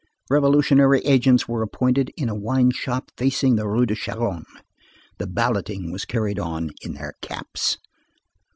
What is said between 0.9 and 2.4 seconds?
agents were appointed in a